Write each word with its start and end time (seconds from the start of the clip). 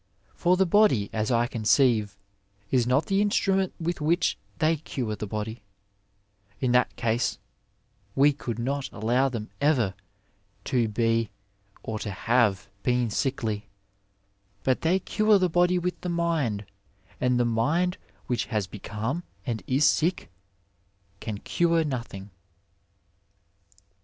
Fc^ 0.35 0.57
the 0.57 0.65
body, 0.65 1.11
as 1.13 1.29
I 1.29 1.45
conceive, 1.45 2.17
is 2.71 2.87
not 2.87 3.05
the 3.05 3.21
in 3.21 3.29
stroment 3.29 3.73
with 3.79 4.01
which 4.01 4.35
they 4.57 4.77
cure 4.77 5.15
the 5.15 5.27
body; 5.27 5.61
in 6.59 6.71
that 6.71 6.95
case 6.95 7.37
we 8.15 8.33
could 8.33 8.57
not 8.57 8.91
allow 8.91 9.29
them 9.29 9.51
ever 9.61 9.93
to 10.63 10.87
be 10.87 11.29
or 11.83 11.99
to 11.99 12.09
have 12.09 12.67
been 12.81 13.11
sickly; 13.11 13.69
but 14.63 14.81
they 14.81 14.97
cure 14.97 15.37
the 15.37 15.49
body 15.51 15.77
with 15.77 16.01
the 16.01 16.09
mind, 16.09 16.65
and 17.19 17.39
the 17.39 17.45
mind 17.45 17.99
which 18.25 18.45
has 18.45 18.65
become 18.65 19.21
and 19.45 19.61
is 19.67 19.85
sick 19.85 20.31
can 21.19 21.37
cure 21.37 21.83
nothing." 21.83 22.31